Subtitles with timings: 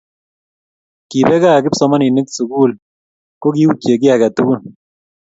[1.09, 2.71] kibeeka kipsomaninik sukul
[3.41, 4.59] ko kiyutie kiy age tul